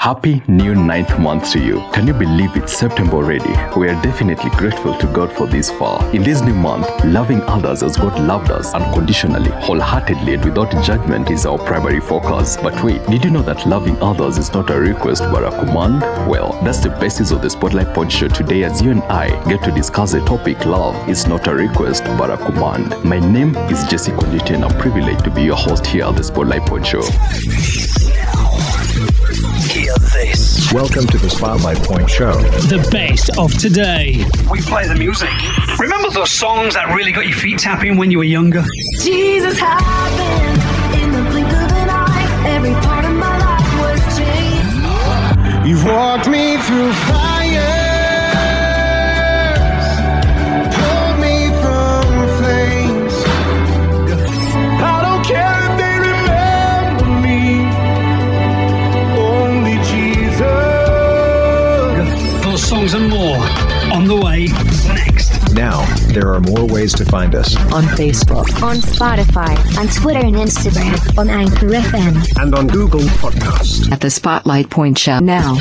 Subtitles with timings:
[0.00, 1.84] Happy new ninth month to you.
[1.92, 3.52] Can you believe it's September already?
[3.78, 6.02] We are definitely grateful to God for this far.
[6.14, 11.30] In this new month, loving others as God loved us unconditionally, wholeheartedly, and without judgment
[11.30, 12.56] is our primary focus.
[12.56, 16.00] But wait, did you know that loving others is not a request but a command?
[16.30, 19.62] Well, that's the basis of the Spotlight Point Show today as you and I get
[19.64, 23.04] to discuss the topic love is not a request but a command.
[23.04, 26.24] My name is Jesse Konditi and I'm privileged to be your host here at the
[26.24, 27.02] Spotlight Point Show.
[29.70, 30.72] Hear this.
[30.72, 32.32] Welcome to the Spotlight Point Show.
[32.32, 34.24] The best of today.
[34.50, 35.30] We play the music.
[35.78, 38.64] Remember those songs that really got your feet tapping when you were younger?
[39.00, 42.48] Jesus happened in the blink of an eye.
[42.48, 45.68] Every part of my life was changed.
[45.68, 47.19] You've walked me through fire.
[62.80, 63.36] Songs and more
[63.92, 64.46] on the way
[64.94, 65.52] next.
[65.52, 67.54] Now, there are more ways to find us.
[67.72, 72.40] on Facebook, on Spotify, on Twitter and Instagram, on Anchor FM.
[72.40, 73.90] And on Google Podcast.
[73.92, 75.18] at the Spotlight Point Show.
[75.18, 75.56] Now,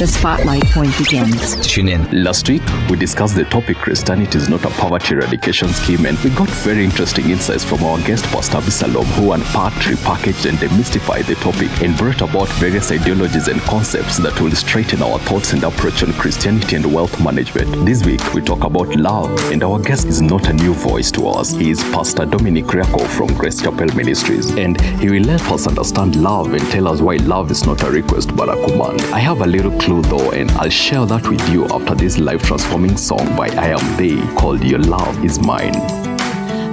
[0.00, 1.54] the Spotlight Point begins.
[1.66, 2.24] Tune in.
[2.24, 6.30] Last week, we discussed the topic Christianity is not a poverty eradication scheme, and we
[6.30, 11.34] got very interesting insights from our guest, Pastor Absalom, who unpacked, repackaged, and demystified the
[11.34, 16.02] topic and brought about various ideologies and concepts that will straighten our thoughts and approach
[16.02, 17.84] on Christianity and wealth management.
[17.84, 21.28] This week, we talk about love, and our guest is not a new voice to
[21.28, 21.50] us.
[21.50, 26.16] He is Pastor Dominic Riako from Grace Chapel Ministries, and he will help us understand
[26.16, 29.02] love and tell us why love is not a request but a command.
[29.12, 32.42] I have a little clue though, and I'll share that with you after this life
[32.44, 35.74] transforming song by I Am They called Your Love Is Mine.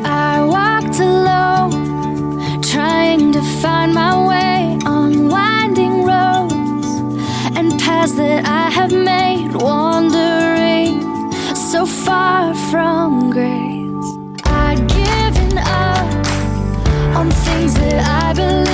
[0.05, 6.89] I walked alone, trying to find my way on winding roads
[7.57, 11.01] and paths that I have made, wandering
[11.55, 14.09] so far from grace.
[14.45, 16.09] I'd given up
[17.17, 18.66] on things that I believed,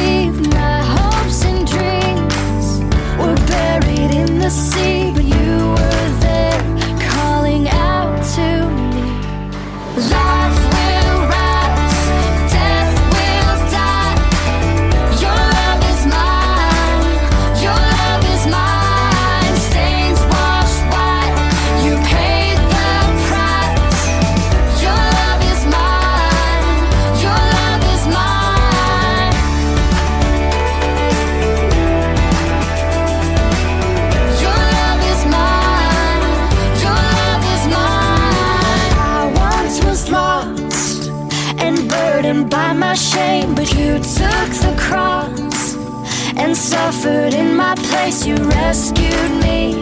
[48.03, 49.75] You rescued me.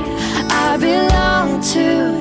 [0.49, 2.20] I belong to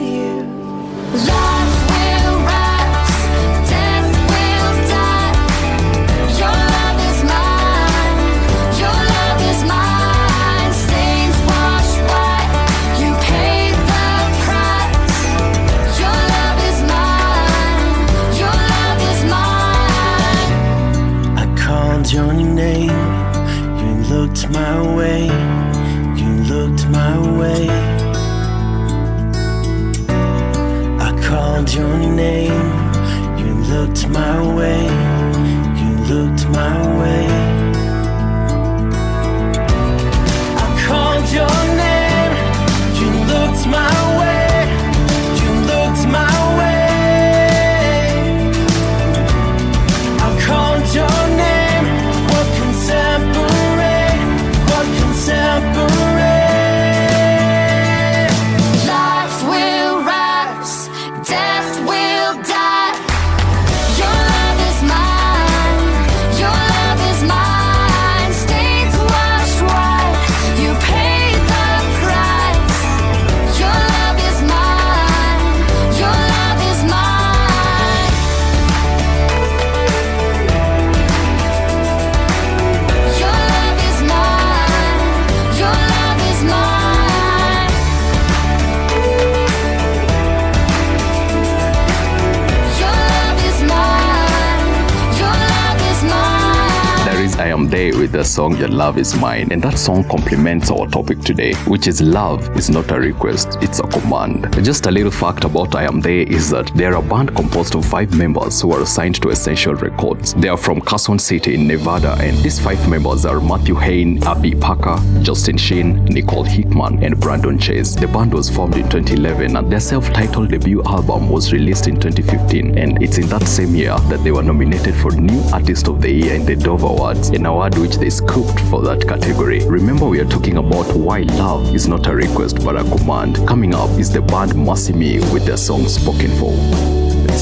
[98.30, 99.48] song Your Love Is Mine.
[99.50, 103.80] And that song complements our topic today, which is love is not a request, it's
[103.80, 104.52] a command.
[104.64, 107.84] Just a little fact about I Am They is that they're a band composed of
[107.84, 110.34] five members who are assigned to Essential Records.
[110.34, 114.54] They are from Carson City in Nevada, and these five members are Matthew Hein, Abby
[114.54, 117.96] Parker, Justin Sheen, Nicole Hickman, and Brandon Chase.
[117.96, 122.78] The band was formed in 2011, and their self-titled debut album was released in 2015,
[122.78, 126.12] and it's in that same year that they were nominated for New Artist of the
[126.12, 129.66] Year in the Dove Awards, an award which they scooped for that category.
[129.66, 133.36] Remember, we are talking about why love is not a request but a command.
[133.48, 136.54] Coming up is the band Me with their song Spoken For.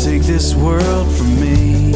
[0.05, 1.88] Take this world from me.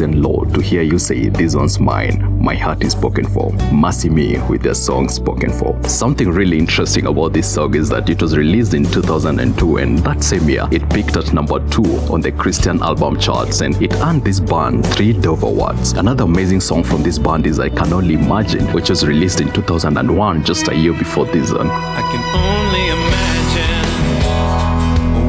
[0.00, 3.50] Risen Lord, to hear you say, This one's mine, my heart is spoken for.
[3.70, 5.78] MercyMe with their song Spoken For.
[5.86, 10.24] Something really interesting about this song is that it was released in 2002, and that
[10.24, 14.24] same year it peaked at number two on the Christian album charts, and it earned
[14.24, 15.92] this band three Dove Awards.
[15.92, 19.52] Another amazing song from this band is I Can Only Imagine, which was released in
[19.52, 21.68] 2001, just a year before this one.
[21.68, 23.84] I can only imagine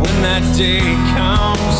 [0.02, 0.80] when that day
[1.14, 1.71] comes and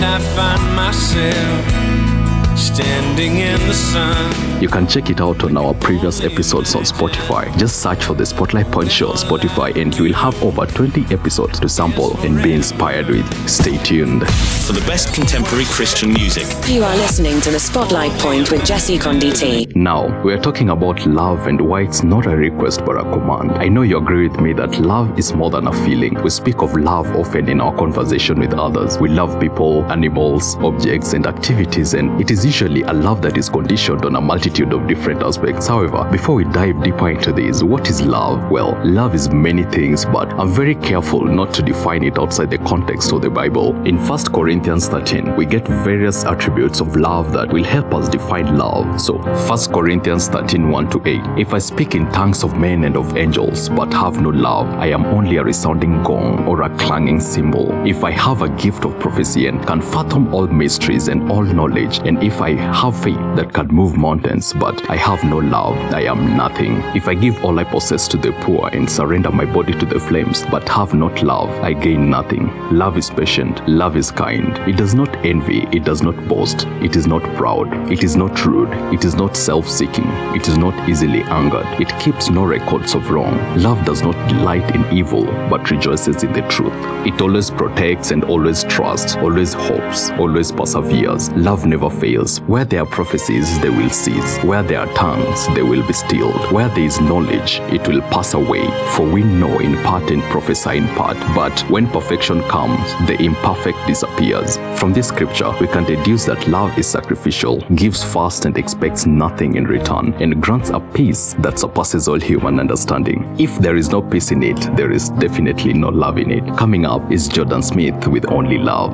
[0.00, 4.62] I find myself standing in the sun.
[4.62, 7.56] You can check it out on our previous episodes on Spotify.
[7.56, 11.14] Just search for the Spotlight Point Show on Spotify and you will have over 20
[11.14, 13.48] episodes to sample and be inspired with.
[13.48, 14.26] Stay tuned.
[14.66, 18.98] For the best contemporary Christian music, You are listening to the Spotlight Point with Jesse
[18.98, 19.67] Conditi.
[19.78, 23.52] Now, we are talking about love and why it's not a request but a command.
[23.52, 26.20] I know you agree with me that love is more than a feeling.
[26.20, 28.98] We speak of love often in our conversation with others.
[28.98, 33.48] We love people, animals, objects, and activities, and it is usually a love that is
[33.48, 35.68] conditioned on a multitude of different aspects.
[35.68, 38.50] However, before we dive deeper into this, what is love?
[38.50, 42.58] Well, love is many things, but I'm very careful not to define it outside the
[42.58, 43.76] context of the Bible.
[43.86, 48.58] In 1 Corinthians 13, we get various attributes of love that will help us define
[48.58, 49.00] love.
[49.00, 51.20] So, 1 Corinthians 13 1 to 8.
[51.38, 54.86] If I speak in tongues of men and of angels, but have no love, I
[54.86, 57.70] am only a resounding gong or a clanging cymbal.
[57.86, 61.98] If I have a gift of prophecy and can fathom all mysteries and all knowledge,
[61.98, 66.02] and if I have faith that can move mountains, but I have no love, I
[66.02, 66.76] am nothing.
[66.96, 70.00] If I give all I possess to the poor and surrender my body to the
[70.00, 72.50] flames, but have not love, I gain nothing.
[72.70, 74.56] Love is patient, love is kind.
[74.68, 78.44] It does not envy, it does not boast, it is not proud, it is not
[78.46, 82.94] rude, it is not self seeking, it is not easily angered, it keeps no records
[82.94, 83.34] of wrong.
[83.56, 86.74] Love does not delight in evil, but rejoices in the truth.
[87.06, 91.30] It always protects and always trusts, always hopes, always perseveres.
[91.30, 92.40] Love never fails.
[92.42, 94.38] Where there are prophecies, they will cease.
[94.44, 96.52] Where there are tongues, they will be stilled.
[96.52, 98.66] Where there is knowledge, it will pass away.
[98.94, 101.16] For we know in part and prophesy in part.
[101.34, 104.58] But when perfection comes, the imperfect disappears.
[104.78, 109.47] From this scripture, we can deduce that love is sacrificial, gives fast and expects nothing
[109.56, 113.34] in return, and grants a peace that surpasses all human understanding.
[113.38, 116.56] If there is no peace in it, there is definitely no love in it.
[116.56, 118.92] Coming up is Jordan Smith with Only Love.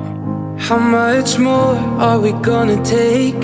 [0.57, 3.43] How much more are we gonna take?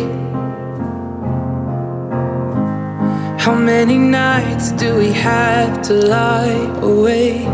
[3.39, 7.47] How many nights do we have to lie awake?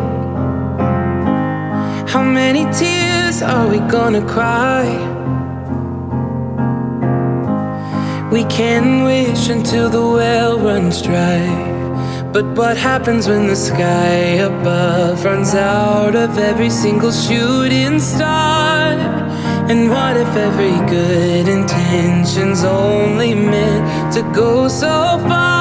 [2.07, 5.16] How many tears are we gonna cry?
[8.31, 11.47] We can wish until the well runs dry.
[12.33, 18.91] But what happens when the sky above runs out of every single shooting star?
[19.71, 25.56] And what if every good intention's only meant to go so far?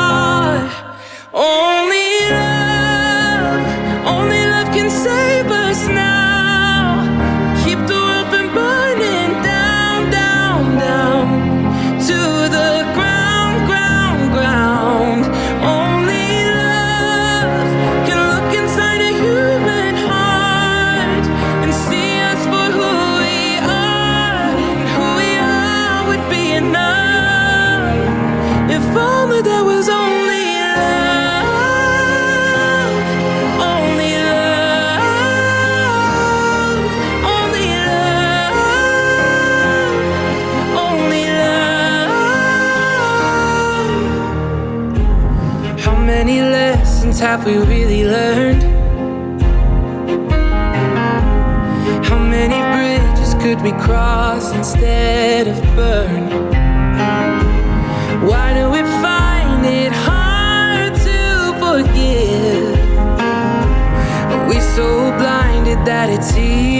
[47.36, 48.62] Have we really learned?
[52.06, 56.24] How many bridges could we cross instead of burn?
[58.26, 61.20] Why do we find it hard to
[61.62, 62.78] forgive?
[64.32, 64.88] Are we so
[65.18, 66.75] blinded that it's easy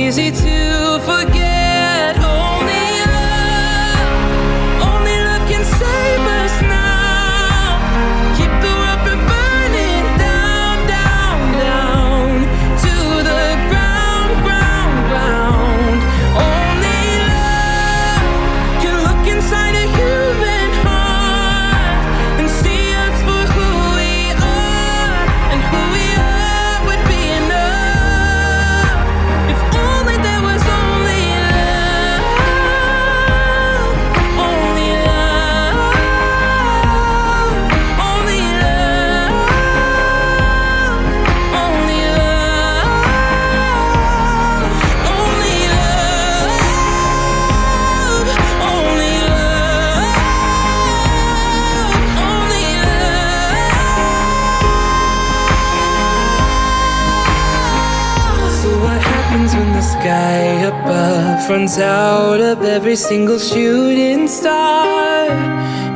[61.75, 65.29] out of every single shooting star?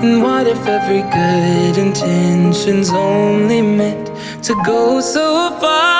[0.02, 4.06] And what if every good intention's only meant
[4.42, 6.00] to go so far?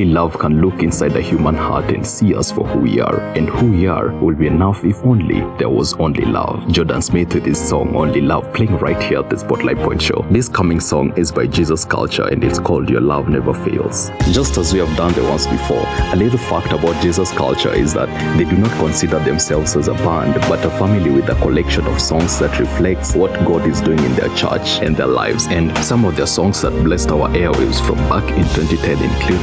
[0.00, 3.20] Only love can look inside the human heart and see us for who we are.
[3.36, 6.66] And who we are will be enough if only there was only love.
[6.72, 10.24] Jordan Smith with his song Only Love playing right here at the Spotlight Point Show.
[10.30, 14.10] This coming song is by Jesus Culture and it's called Your Love Never Fails.
[14.32, 17.92] Just as we have done the ones before, a little fact about Jesus Culture is
[17.92, 21.84] that they do not consider themselves as a band but a family with a collection
[21.86, 25.46] of songs that reflects what God is doing in their church and their lives.
[25.48, 29.40] And some of their songs that blessed our airwaves from back in 2010 include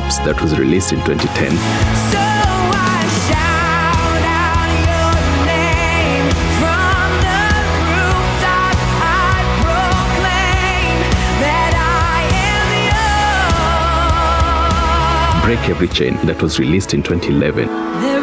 [0.00, 1.56] Rooftops that was released in 2010.
[2.12, 2.30] So-
[15.44, 18.19] Break Every Chain that was released in 2011.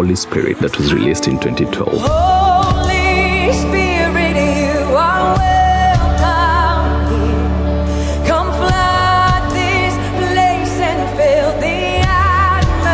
[0.00, 1.92] Holy Spirit that was released in 2012.
[3.52, 8.24] Spirit, you are welcome here.
[8.26, 12.88] Come flood this place and fill the atmosphere.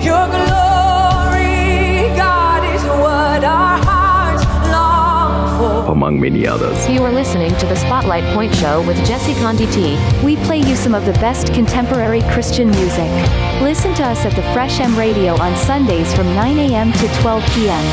[0.00, 5.92] Your glory, God, is what our hearts long for.
[5.92, 6.88] among many others.
[6.88, 9.98] You are listening to the Spotlight Point Show with Jesse Conditi.
[10.24, 13.51] We play you some of the best contemporary Christian music.
[13.62, 16.92] Listen to us at the Fresh M Radio on Sundays from 9 a.m.
[16.92, 17.84] to 12 p.m.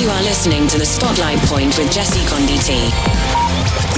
[0.00, 2.88] You are listening to the Spotlight Point with Jesse Conditi.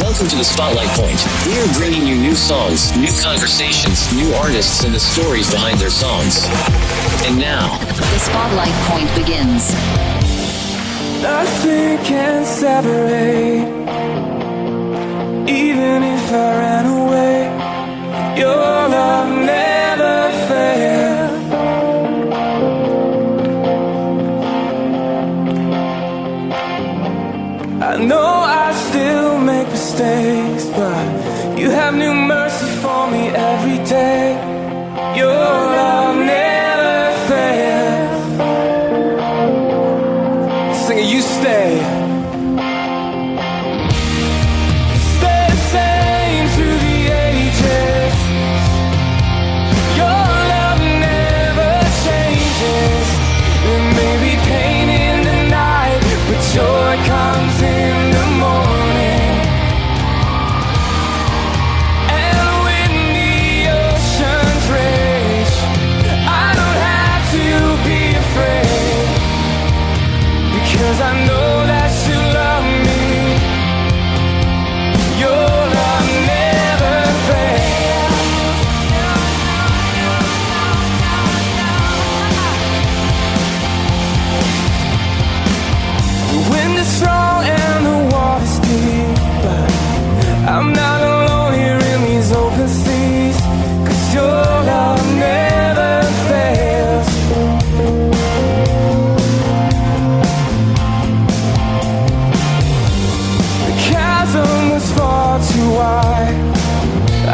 [0.01, 1.21] Welcome to the Spotlight Point.
[1.47, 5.91] We are bringing you new songs, new conversations, new artists, and the stories behind their
[5.91, 6.47] songs.
[7.29, 9.71] And now, The Spotlight Point begins.
[11.23, 13.69] Nothing can separate.
[15.47, 19.42] Even if I ran away, your love
[33.93, 34.22] every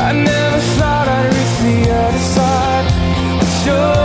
[0.01, 2.87] I never thought I'd reach the other side.
[3.65, 3.98] Sure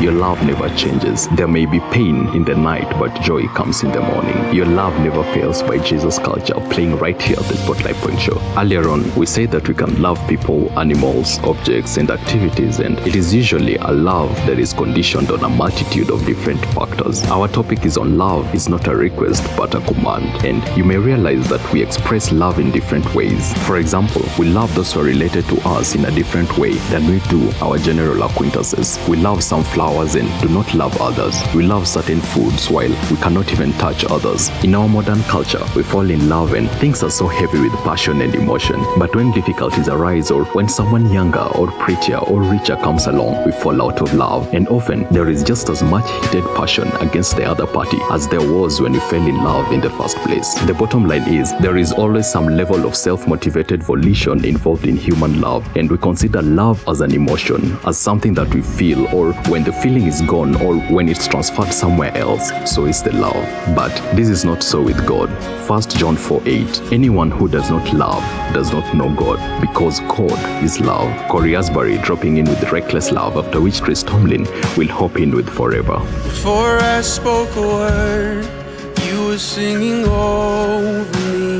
[0.00, 1.28] Your love never changes.
[1.36, 4.54] There may be pain in the night, but joy comes in the morning.
[4.54, 8.40] Your love never fails by Jesus Culture, playing right here at the Spotlight Point Show.
[8.56, 13.14] Earlier on, we said that we can love people, animals, objects, and activities, and it
[13.14, 17.22] is usually a love that is conditioned on a multitude of different factors.
[17.24, 20.96] Our topic is on love is not a request but a command, and you may
[20.96, 23.52] realize that we express love in different ways.
[23.66, 27.06] For example, we love those who are related to us in a different way than
[27.06, 28.98] we do our general acquaintances.
[29.06, 31.42] We love some flowers do not love others.
[31.54, 34.48] We love certain foods while we cannot even touch others.
[34.62, 38.20] In our modern culture, we fall in love and things are so heavy with passion
[38.22, 38.80] and emotion.
[38.98, 43.52] But when difficulties arise or when someone younger or prettier or richer comes along, we
[43.52, 44.52] fall out of love.
[44.54, 48.40] And often there is just as much heated passion against the other party as there
[48.40, 50.54] was when you fell in love in the first place.
[50.66, 54.96] The bottom line is there is always some level of self motivated volition involved in
[54.96, 59.32] human love, and we consider love as an emotion, as something that we feel, or
[59.50, 63.44] when the feeling is gone, or when it's transferred somewhere else, so is the love.
[63.74, 65.30] But this is not so with God.
[65.68, 70.38] 1 John 4 8 Anyone who does not love does not know God, because God
[70.62, 71.10] is love.
[71.28, 74.44] Cory Asbury dropping in with reckless love, after which Chris Tomlin
[74.76, 75.98] will hop in with forever.
[76.24, 78.48] Before I spoke a word,
[79.04, 81.59] you were singing over me.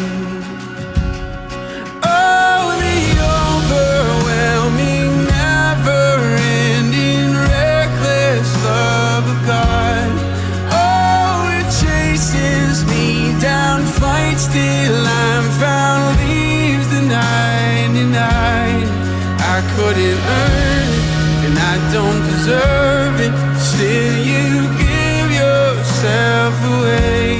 [14.31, 18.15] Down, fights till I'm found, leaves the 99.
[19.39, 23.33] I couldn't earn it, and I don't deserve it.
[23.59, 27.30] Still, you give yourself away.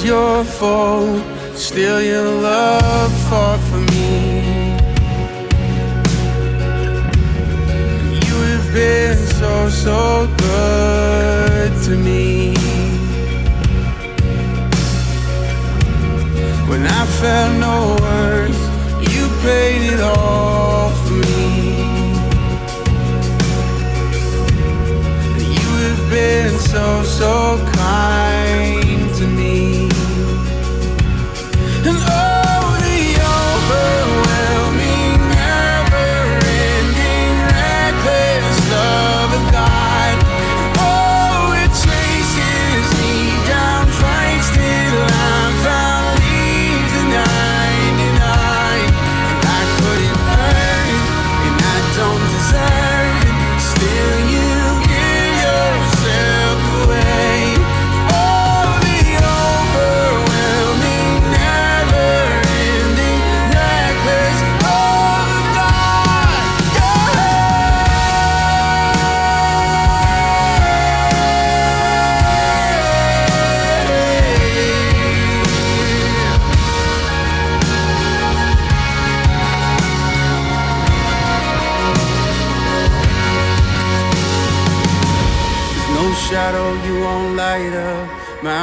[0.00, 1.22] Was your fault.
[1.56, 4.72] still your love fought for me.
[8.26, 12.54] You have been so, so good to me.
[16.68, 18.62] When I felt no worth,
[19.12, 21.80] you paid it all for me.
[25.56, 28.29] You have been so, so kind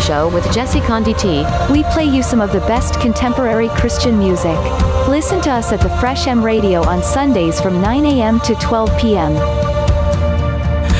[0.00, 1.44] Show with Jesse Conditi.
[1.70, 4.58] We play you some of the best contemporary Christian music.
[5.08, 8.40] Listen to us at the Fresh M Radio on Sundays from 9 a.m.
[8.40, 9.32] to 12 p.m.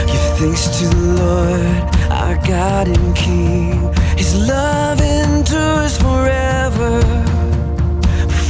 [0.06, 3.92] Give thanks to the Lord, our God and King.
[4.16, 7.00] His love endures forever.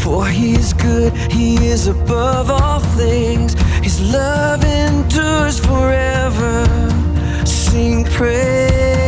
[0.02, 3.54] For he is good, he is above all things.
[3.82, 6.66] His love endures forever.
[7.44, 8.99] Sing praise,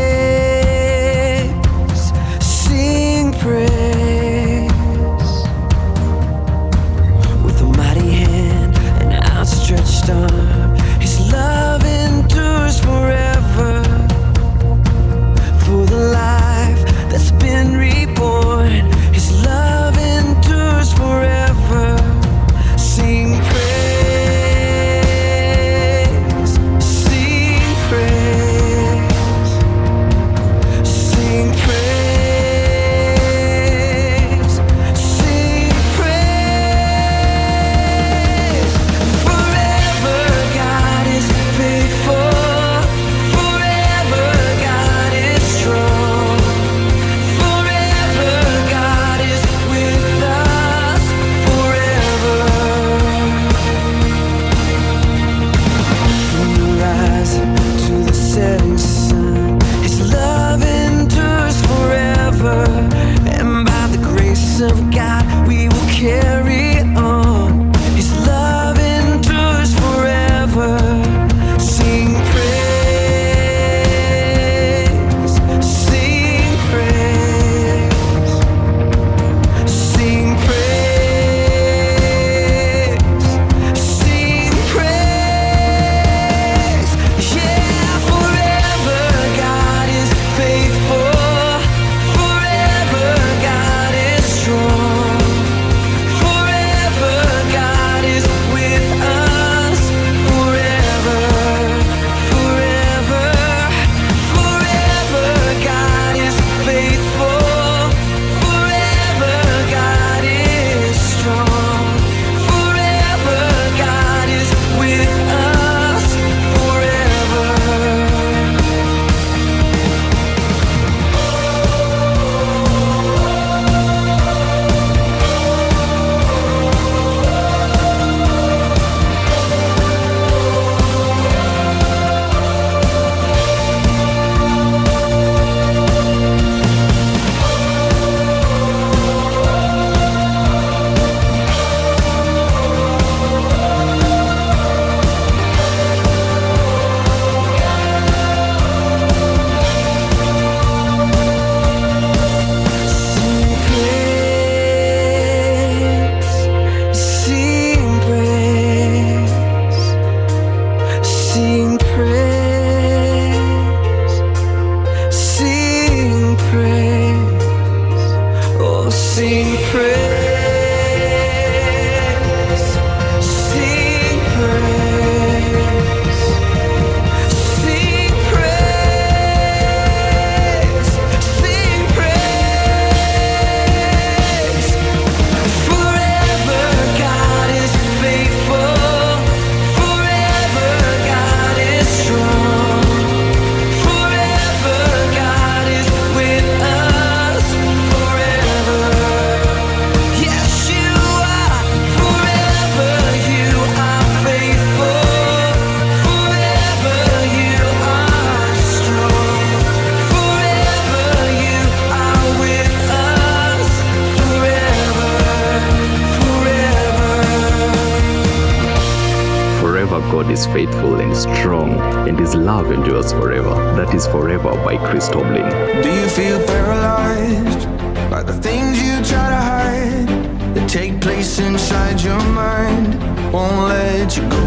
[220.32, 223.54] is faithful and strong, and his love endures forever.
[223.76, 225.46] That is Forever by Chris Tomlin.
[225.82, 227.68] Do you feel paralyzed
[228.10, 230.08] by the things you try to hide
[230.54, 232.94] that take place inside your mind?
[233.30, 234.44] Won't let you go.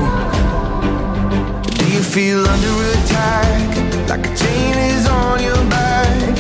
[1.78, 6.38] Do you feel under attack like a chain is on your back?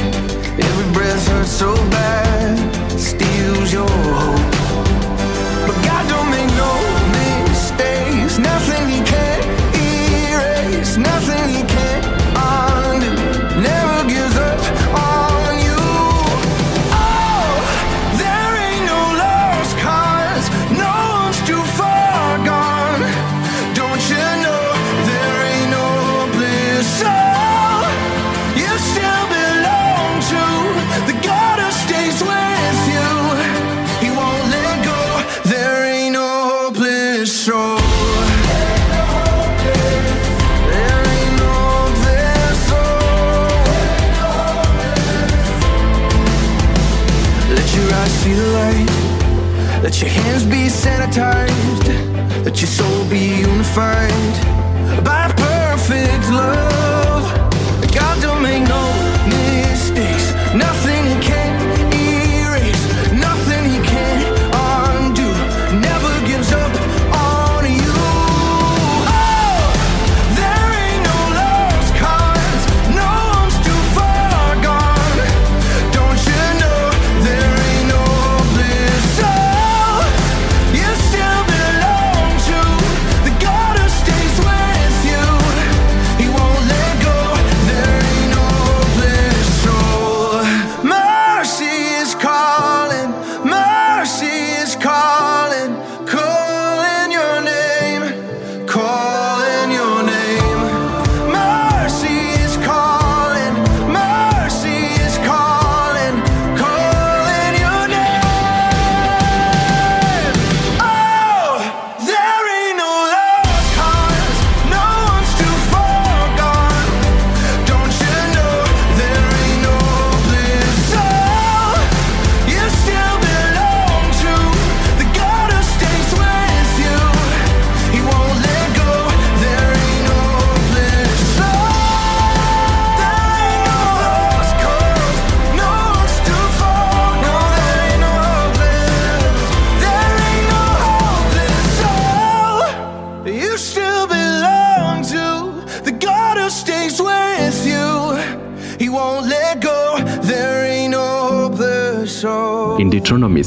[0.58, 4.35] Every breath hurts so bad, steals your hope.
[49.96, 52.44] Let your hands be sanitized.
[52.44, 54.15] Let your soul be unified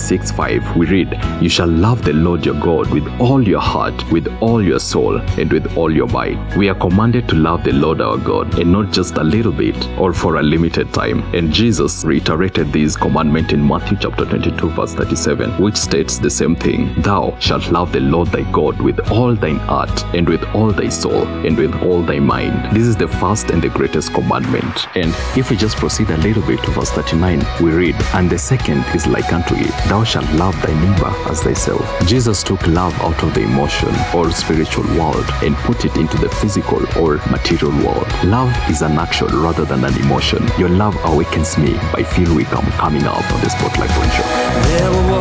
[0.08, 4.10] 6 5, we read, You shall love the Lord your God with all your heart,
[4.10, 6.38] with all your soul, and with all your might.
[6.56, 9.76] We are commanded to love the Lord our God, and not just a little bit
[9.98, 11.22] or for a limited time.
[11.34, 16.56] And Jesus reiterated this commandment in Matthew chapter 22, verse 37, which states the same
[16.56, 20.72] thing Thou shalt love the Lord thy God with all thine heart, and with all
[20.72, 22.74] thy soul, and with all thy mind.
[22.74, 24.86] This is the first and the greatest commandment.
[24.96, 28.38] And if we just proceed a little bit to verse 39, we read, And the
[28.38, 31.82] second is like unto it, Thou shalt love thy neighbor as thyself.
[32.06, 36.28] Jesus took love out of the emotion or spiritual world and put it into the
[36.28, 38.06] physical or material world.
[38.24, 40.46] Love is an action rather than an emotion.
[40.58, 45.17] Your love awakens me by Phil Wickham coming up on the Spotlight Point Show.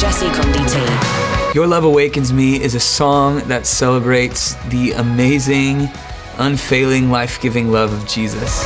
[0.00, 0.24] Jesse.
[1.54, 5.90] Your Love Awakens Me is a song that celebrates the amazing,
[6.38, 8.64] unfailing, life giving love of Jesus.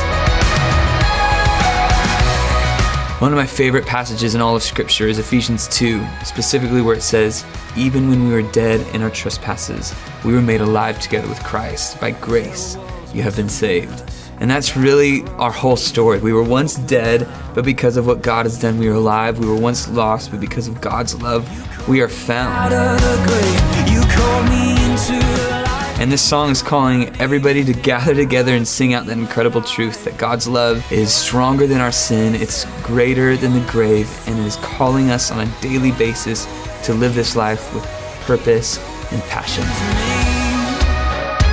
[3.19, 7.03] One of my favorite passages in all of Scripture is Ephesians 2, specifically where it
[7.03, 7.43] says,
[7.75, 11.99] Even when we were dead in our trespasses, we were made alive together with Christ.
[11.99, 12.77] By grace,
[13.13, 14.14] you have been saved.
[14.39, 16.19] And that's really our whole story.
[16.19, 19.39] We were once dead, but because of what God has done, we are alive.
[19.39, 21.47] We were once lost, but because of God's love,
[21.87, 22.73] we are found.
[25.97, 30.03] And this song is calling everybody to gather together and sing out that incredible truth
[30.03, 34.45] that God's love is stronger than our sin, it's greater than the grave, and it
[34.45, 36.45] is calling us on a daily basis
[36.85, 37.85] to live this life with
[38.25, 38.77] purpose
[39.13, 39.63] and passion.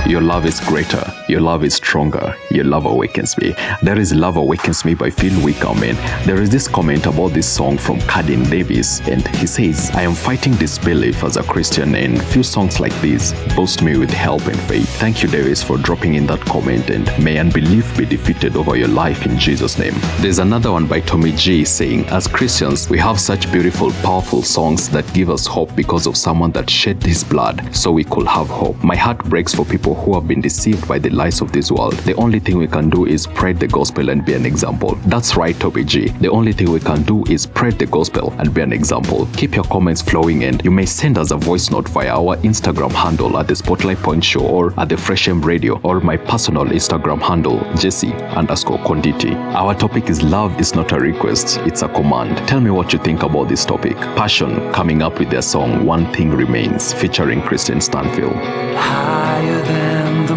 [0.09, 1.02] Your love is greater.
[1.29, 2.35] Your love is stronger.
[2.51, 3.55] Your love awakens me.
[3.81, 5.81] There is Love Awakens Me by Phil Wickham.
[5.81, 5.97] And
[6.27, 8.99] there is this comment about this song from Cadin Davis.
[9.07, 13.31] And he says, I am fighting disbelief as a Christian, and few songs like these
[13.55, 14.89] boost me with help and faith.
[14.99, 16.89] Thank you, Davis, for dropping in that comment.
[16.89, 19.95] And may unbelief be defeated over your life in Jesus' name.
[20.19, 24.89] There's another one by Tommy G saying, As Christians, we have such beautiful, powerful songs
[24.89, 28.49] that give us hope because of someone that shed his blood so we could have
[28.49, 28.83] hope.
[28.83, 31.93] My heart breaks for people who have been deceived by the lies of this world.
[31.99, 34.95] The only thing we can do is spread the gospel and be an example.
[35.05, 36.09] That's right, Toby G.
[36.09, 39.27] The only thing we can do is spread the gospel and be an example.
[39.37, 42.91] Keep your comments flowing and you may send us a voice note via our Instagram
[42.91, 46.65] handle at the Spotlight Point Show or at the Fresh M Radio or my personal
[46.65, 49.33] Instagram handle, Jesse underscore Conditi.
[49.53, 52.37] Our topic is love is not a request, it's a command.
[52.47, 53.95] Tell me what you think about this topic.
[54.15, 58.33] Passion coming up with their song One Thing Remains featuring Kristian Stanfill.
[58.75, 60.35] higher than the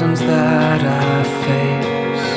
[0.00, 2.28] that I face,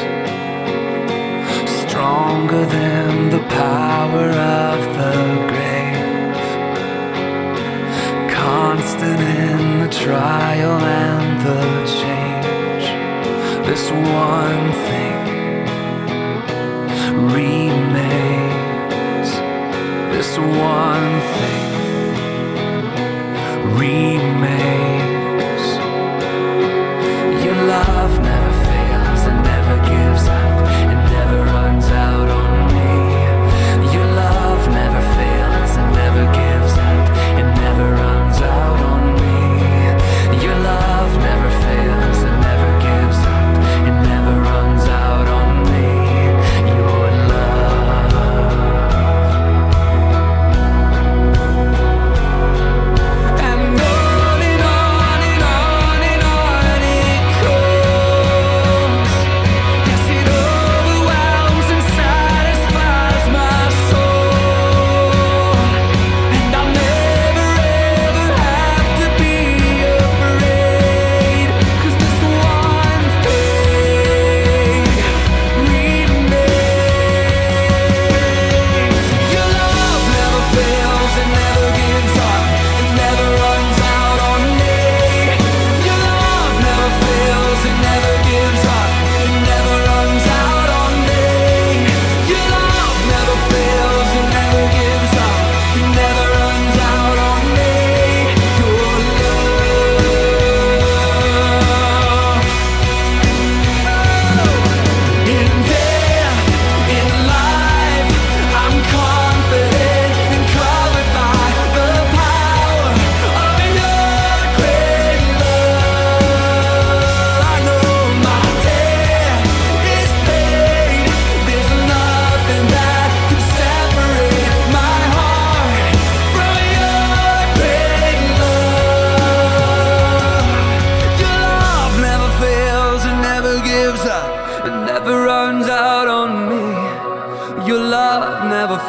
[1.81, 5.15] stronger than the power of the
[5.51, 6.39] grave,
[8.31, 12.85] constant in the trial and the change.
[13.67, 15.19] This one thing
[17.35, 19.29] remains.
[20.15, 21.78] This one thing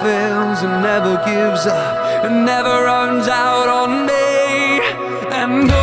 [0.03, 4.80] fails and never gives up and never runs out on me.
[5.40, 5.80] And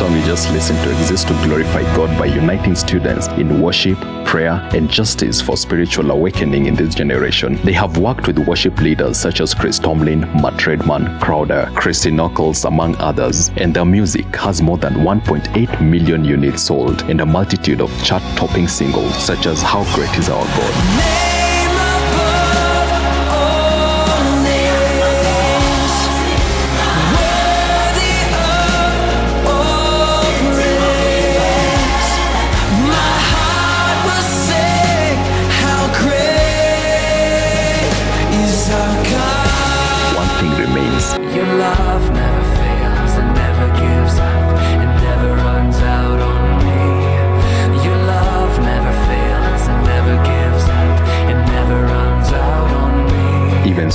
[0.00, 4.66] song you just listened to exists to glorify God by uniting students in worship, prayer,
[4.72, 7.56] and justice for spiritual awakening in this generation.
[7.64, 12.64] They have worked with worship leaders such as Chris Tomlin, Matt Redman, Crowder, Christy Nockels,
[12.64, 17.82] among others, and their music has more than 1.8 million units sold and a multitude
[17.82, 21.29] of chart topping singles such as How Great Is Our God.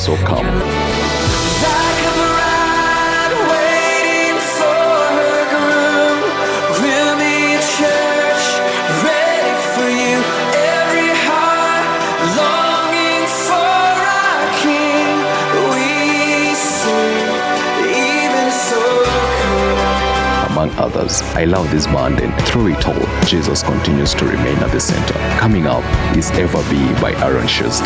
[0.06, 0.46] So come.
[20.52, 21.24] among others.
[21.34, 25.16] I love this band and through it all, Jesus continues to remain at the center.
[25.40, 25.84] Coming up
[26.16, 27.86] is Ever Be by Aaron Shust.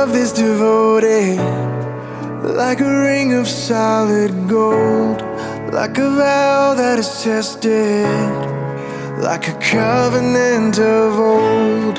[0.00, 1.36] Love is devoted
[2.56, 5.20] like a ring of solid gold,
[5.74, 8.06] like a vow that is tested,
[9.28, 11.98] like a covenant of old.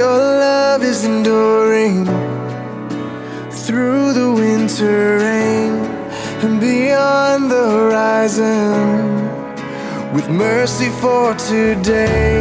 [0.00, 0.16] Your
[0.46, 2.06] love is enduring
[3.64, 5.72] through the winter rain
[6.42, 8.64] and beyond the horizon
[10.14, 12.40] with mercy for today.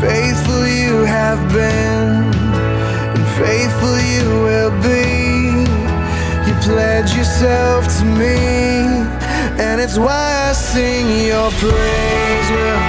[0.00, 1.95] Faithful you have been,
[4.26, 5.04] will be.
[6.46, 8.36] You pledge yourself to me,
[9.58, 12.82] and it's why I sing your praise will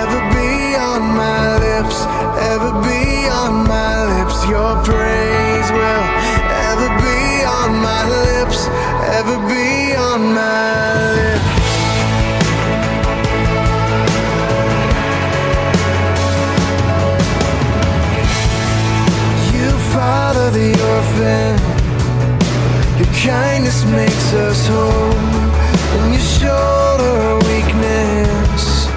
[0.00, 1.96] ever be on my lips,
[2.52, 4.36] ever be on my lips.
[4.48, 6.06] Your praise will
[6.68, 8.68] ever be on my lips,
[9.18, 10.89] ever be on my
[20.52, 21.54] the orphan.
[22.98, 25.14] Your kindness makes us whole.
[25.94, 28.88] And you shoulder our weakness.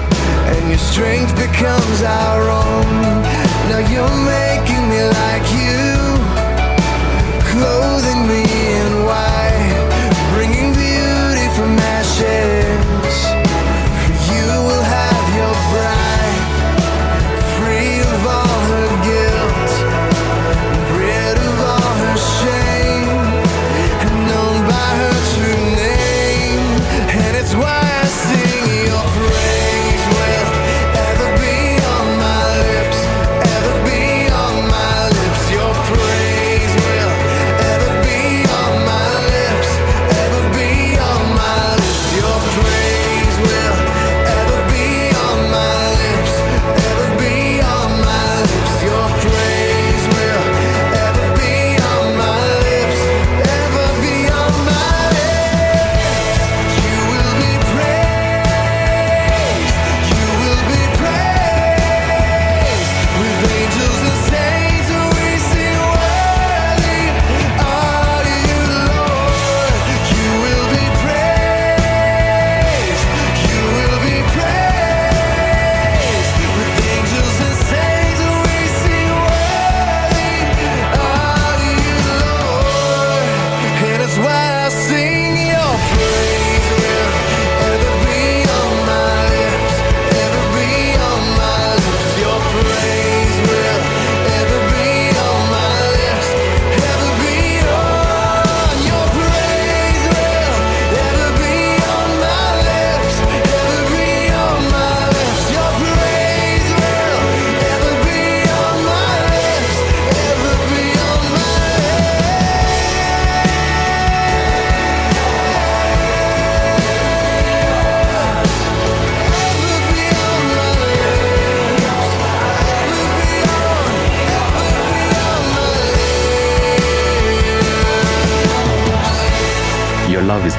[0.50, 3.22] And your strength becomes our own.
[3.70, 5.13] Now you're making me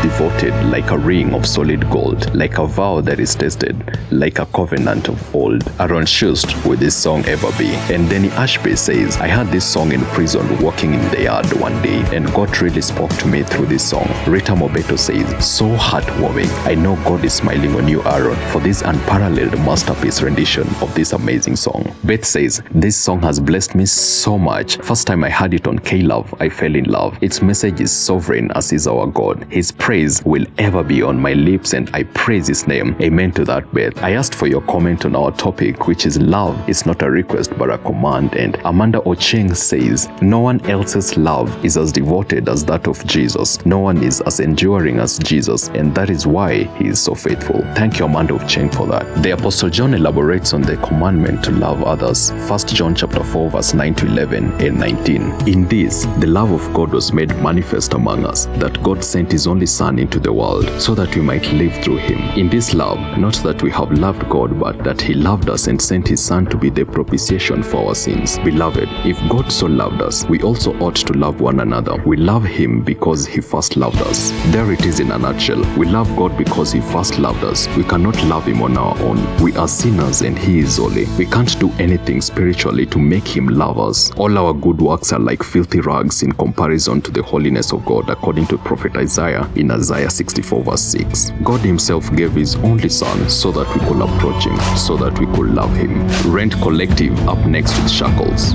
[0.05, 3.75] devoted like a ring of solid gold, like a vow that is tested,
[4.11, 5.63] like a covenant of old.
[5.79, 7.69] Aaron Shust, will this song ever be?
[7.91, 11.81] And Danny Ashby says, I heard this song in prison walking in the yard one
[11.81, 14.07] day, and God really spoke to me through this song.
[14.27, 16.51] Rita Mobeto says, so heartwarming.
[16.67, 21.13] I know God is smiling on you, Aaron, for this unparalleled masterpiece rendition of this
[21.13, 21.95] amazing song.
[22.03, 24.77] Beth says, this song has blessed me so much.
[24.77, 27.17] First time I heard it on K-Love, I fell in love.
[27.23, 29.47] Its message is sovereign as is our God.
[29.49, 32.97] His praise will ever be on my lips and I praise his name.
[33.01, 33.97] Amen to that, Beth.
[34.03, 37.57] I asked for your comment on our topic, which is love is not a request
[37.57, 38.35] but a command.
[38.35, 43.65] And Amanda Ocheng says, no one else's love is as devoted as that of Jesus.
[43.65, 47.61] No one is as enduring as Jesus, and that is why he is so faithful.
[47.75, 49.23] Thank you, Amanda Ocheng, for that.
[49.23, 52.31] The Apostle John elaborates on the commandment to love others.
[52.49, 55.47] 1 John chapter 4, verse 9 to 11 and 19.
[55.47, 59.47] In this, the love of God was made manifest among us, that God sent his
[59.47, 62.19] only Son into the world, so that we might live through him.
[62.37, 65.81] In this love, not that we have loved God, but that he loved us and
[65.81, 68.37] sent his Son to be the propitiation for our sins.
[68.39, 72.01] Beloved, if God so loved us, we also ought to love one another.
[72.05, 74.31] We love him because he first loved us.
[74.51, 75.61] There it is in a nutshell.
[75.77, 77.67] We love God because he first loved us.
[77.77, 79.17] We cannot love him on our own.
[79.43, 81.05] We are sinners and he is holy.
[81.17, 84.11] We can't do anything spiritually to make him love us.
[84.11, 88.09] All our good works are like filthy rags in comparison to the holiness of God,
[88.09, 91.31] according to prophet Isaiah in Isaiah 64, verse 6.
[91.43, 95.25] God himself gave his only Son so that we could approach him, so that we
[95.35, 96.07] could love him.
[96.31, 98.51] Rend Collective up next with Shackles.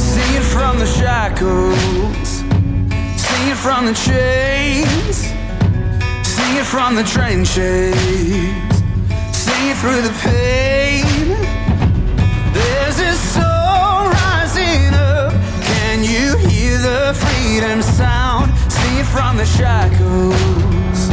[0.00, 2.28] Sing it from the shackles,
[3.20, 5.16] sing it from the chains,
[6.26, 7.94] sing it from the trenches,
[9.36, 11.04] sing it through the pain.
[12.54, 15.34] There's this soul rising up.
[15.64, 18.51] Can you hear the freedom sound?
[18.82, 21.08] Sing it from the shackles.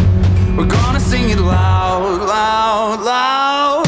[0.57, 3.78] We're gonna sing it loud, loud, loud.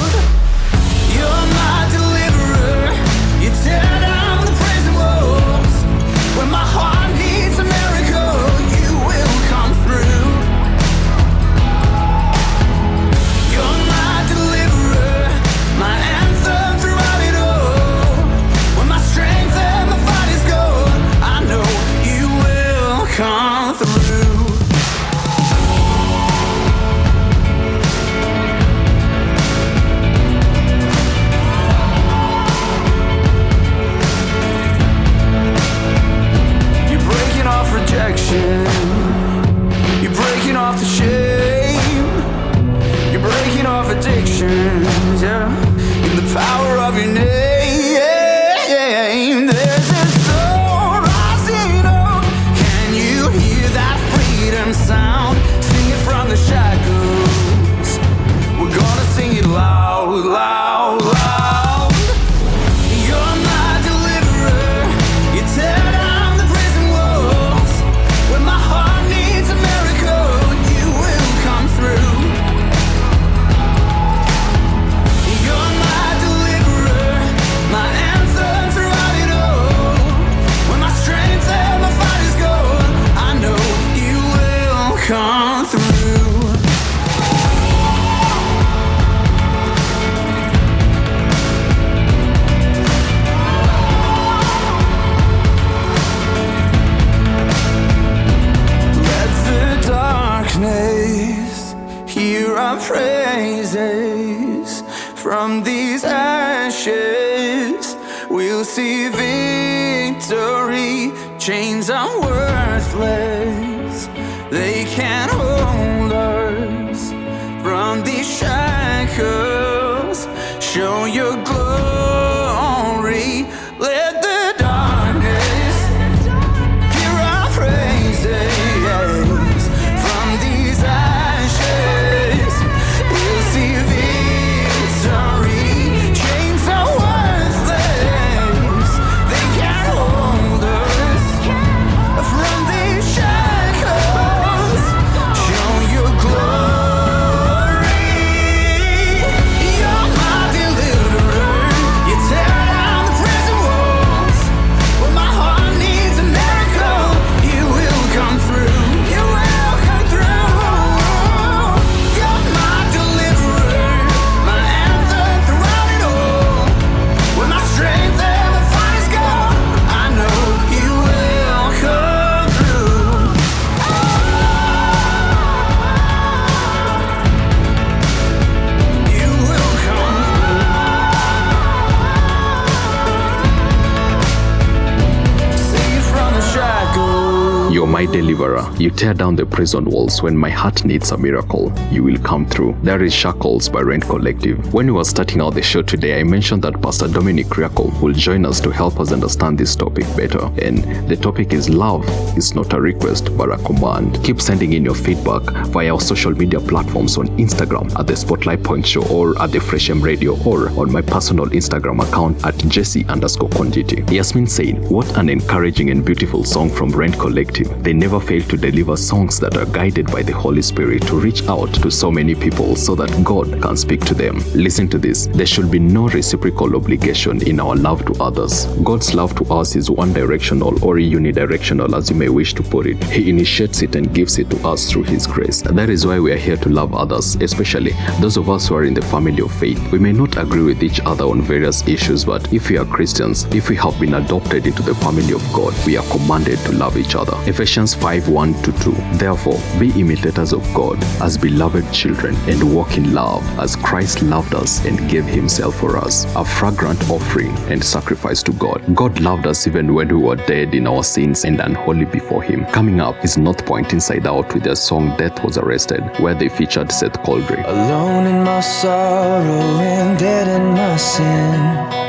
[188.82, 190.24] You tear down the prison walls.
[190.24, 192.76] When my heart needs a miracle, you will come through.
[192.82, 194.74] There is Shackles by Rend Collective.
[194.74, 198.14] When we were starting out the show today, I mentioned that Pastor Dominic Riako will
[198.14, 200.46] join us to help us understand this topic better.
[200.64, 202.04] And the topic is love.
[202.36, 204.24] It's not a request, but a command.
[204.24, 208.64] Keep sending in your feedback via our social media platforms on Instagram at the Spotlight
[208.64, 212.58] Point Show or at the Fresh M Radio or on my personal Instagram account at
[212.68, 214.10] Jesse underscore Konditi.
[214.12, 217.84] Yasmin said, What an encouraging and beautiful song from Rend Collective.
[217.84, 221.46] They never fail to deliver songs that are guided by the Holy Spirit to reach
[221.48, 224.38] out to so many people so that God can speak to them.
[224.54, 225.28] Listen to this.
[225.28, 228.66] There should be no reciprocal obligation in our love to others.
[228.84, 232.88] God's love to us is one directional or unidirectional, as you may wish to put
[232.88, 233.04] it.
[233.04, 235.62] He initiates it and gives it to us through His grace.
[235.62, 237.92] That is why we are here to love others, especially
[238.22, 239.82] those of us who are in the family of faith.
[239.92, 243.44] We may not agree with each other on various issues, but if we are Christians,
[243.54, 246.96] if we have been adopted into the family of God, we are commanded to love
[246.96, 247.34] each other.
[247.50, 248.92] Ephesians 5 1 to 2.
[249.14, 254.54] Therefore, be imitators of God as beloved children and walk in love as Christ loved
[254.54, 258.96] us and gave himself for us, a fragrant offering and sacrifice to God.
[258.96, 262.66] God loved us even when we were dead in our sins and unholy before him.
[262.66, 266.50] Coming up is North Point Inside Out with their song Death Was Arrested, where they
[266.50, 267.64] featured Seth Condrey.
[267.68, 272.02] Alone in my sorrow and dead in my sin.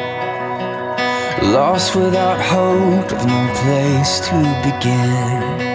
[1.52, 5.71] Lost without hope, no place to begin.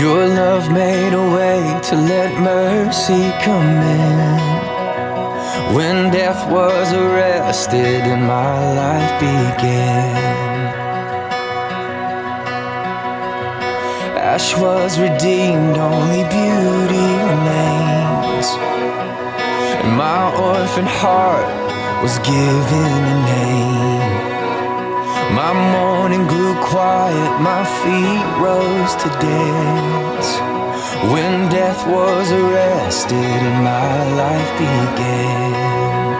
[0.00, 4.54] Your love made a way to let mercy come in.
[5.74, 10.14] When death was arrested and my life began.
[14.34, 18.48] Ash was redeemed, only beauty remains.
[19.80, 21.48] And my orphan heart
[22.02, 24.23] was given a name.
[25.32, 30.28] My mourning grew quiet, my feet rose to dance.
[31.12, 33.14] When death was arrested
[33.48, 36.13] and my life began.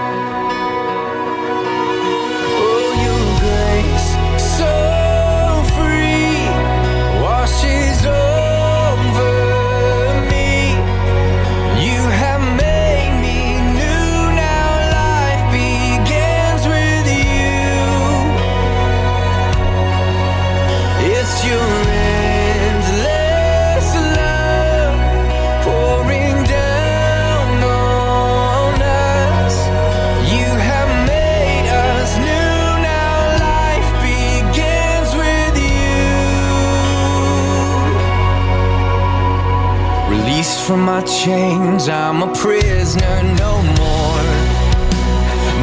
[40.67, 44.25] From my chains, I'm a prisoner no more.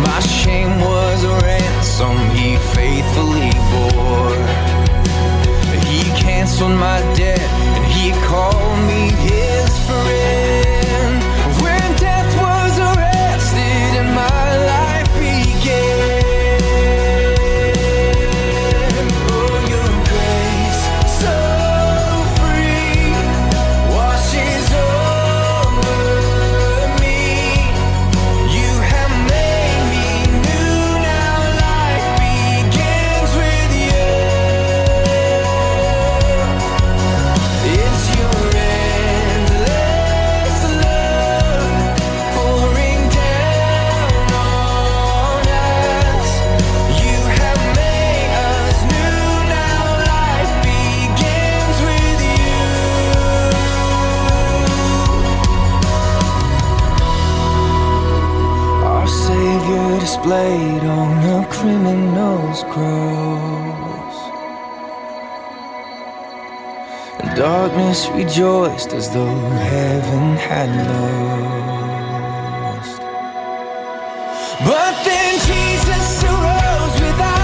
[0.06, 4.46] My shame was a ransom he faithfully bore.
[5.90, 7.42] He canceled my debt
[7.76, 10.41] and he called me his friend.
[60.12, 64.18] Displayed on a criminal's cross.
[67.22, 69.40] And darkness rejoiced as though
[69.72, 71.42] heaven had lost.
[74.66, 77.41] But then Jesus arose without